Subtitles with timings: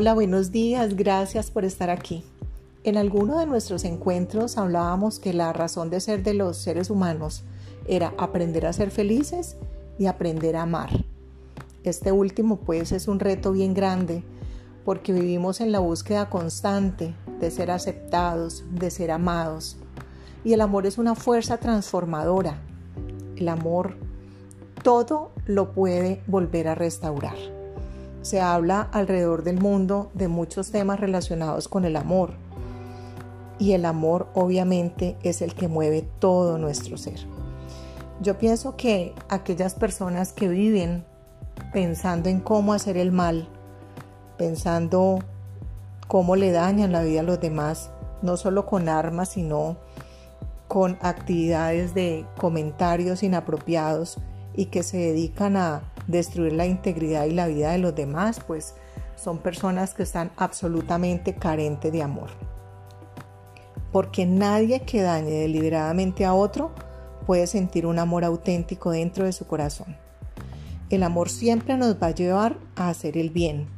[0.00, 2.22] Hola, buenos días, gracias por estar aquí.
[2.84, 7.42] En alguno de nuestros encuentros hablábamos que la razón de ser de los seres humanos
[7.88, 9.56] era aprender a ser felices
[9.98, 10.90] y aprender a amar.
[11.82, 14.22] Este último pues es un reto bien grande
[14.84, 19.78] porque vivimos en la búsqueda constante de ser aceptados, de ser amados.
[20.44, 22.62] Y el amor es una fuerza transformadora.
[23.34, 23.96] El amor
[24.84, 27.57] todo lo puede volver a restaurar.
[28.22, 32.32] Se habla alrededor del mundo de muchos temas relacionados con el amor.
[33.58, 37.18] Y el amor obviamente es el que mueve todo nuestro ser.
[38.20, 41.04] Yo pienso que aquellas personas que viven
[41.72, 43.48] pensando en cómo hacer el mal,
[44.36, 45.20] pensando
[46.06, 47.90] cómo le dañan la vida a los demás,
[48.22, 49.76] no solo con armas, sino
[50.66, 54.18] con actividades de comentarios inapropiados
[54.54, 58.74] y que se dedican a destruir la integridad y la vida de los demás, pues
[59.14, 62.30] son personas que están absolutamente carentes de amor.
[63.92, 66.72] Porque nadie que dañe deliberadamente a otro
[67.26, 69.96] puede sentir un amor auténtico dentro de su corazón.
[70.90, 73.68] El amor siempre nos va a llevar a hacer el bien,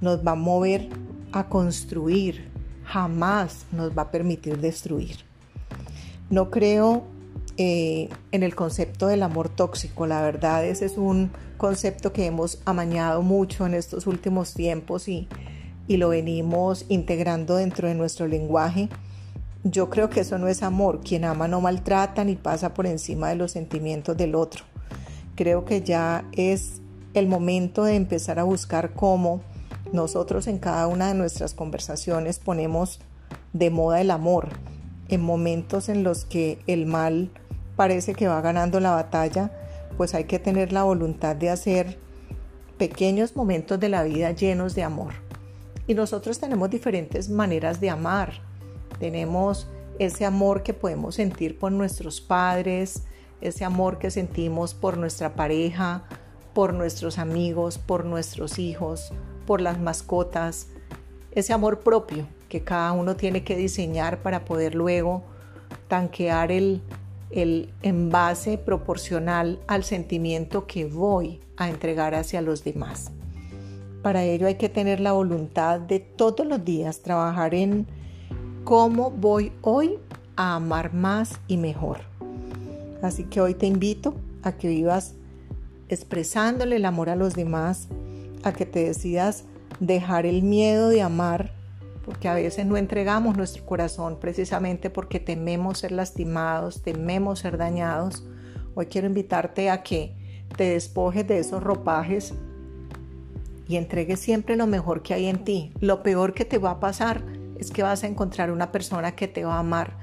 [0.00, 0.88] nos va a mover
[1.32, 2.50] a construir,
[2.84, 5.16] jamás nos va a permitir destruir.
[6.30, 7.04] No creo
[7.64, 12.60] eh, en el concepto del amor tóxico, la verdad ese es un concepto que hemos
[12.64, 15.28] amañado mucho en estos últimos tiempos y,
[15.86, 18.88] y lo venimos integrando dentro de nuestro lenguaje.
[19.62, 23.28] Yo creo que eso no es amor, quien ama no maltrata ni pasa por encima
[23.28, 24.64] de los sentimientos del otro.
[25.36, 26.80] Creo que ya es
[27.14, 29.40] el momento de empezar a buscar cómo
[29.92, 32.98] nosotros en cada una de nuestras conversaciones ponemos
[33.52, 34.48] de moda el amor
[35.12, 37.30] en momentos en los que el mal
[37.82, 39.50] parece que va ganando la batalla,
[39.96, 41.98] pues hay que tener la voluntad de hacer
[42.78, 45.14] pequeños momentos de la vida llenos de amor.
[45.88, 48.34] Y nosotros tenemos diferentes maneras de amar.
[49.00, 49.66] Tenemos
[49.98, 53.02] ese amor que podemos sentir por nuestros padres,
[53.40, 56.04] ese amor que sentimos por nuestra pareja,
[56.54, 59.12] por nuestros amigos, por nuestros hijos,
[59.44, 60.68] por las mascotas,
[61.32, 65.24] ese amor propio que cada uno tiene que diseñar para poder luego
[65.88, 66.80] tanquear el,
[67.32, 73.10] el envase proporcional al sentimiento que voy a entregar hacia los demás.
[74.02, 77.86] Para ello hay que tener la voluntad de todos los días trabajar en
[78.64, 79.98] cómo voy hoy
[80.36, 81.98] a amar más y mejor.
[83.00, 85.14] Así que hoy te invito a que vivas
[85.88, 87.88] expresándole el amor a los demás,
[88.42, 89.44] a que te decidas
[89.78, 91.52] dejar el miedo de amar,
[92.04, 98.24] porque a veces no entregamos nuestro corazón precisamente porque tememos ser lastimados, tememos ser dañados.
[98.74, 100.16] Hoy quiero invitarte a que
[100.56, 102.34] te despojes de esos ropajes
[103.68, 105.72] y entregues siempre lo mejor que hay en ti.
[105.80, 107.22] Lo peor que te va a pasar
[107.58, 109.96] es que vas a encontrar una persona que te va a amar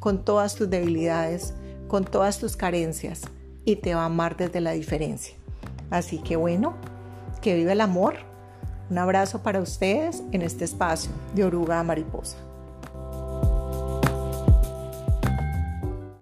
[0.00, 1.54] con todas tus debilidades,
[1.88, 3.22] con todas tus carencias
[3.64, 5.36] y te va a amar desde la diferencia.
[5.90, 6.74] Así que bueno,
[7.40, 8.16] que vive el amor.
[8.90, 12.36] Un abrazo para ustedes en este espacio de oruga a mariposa.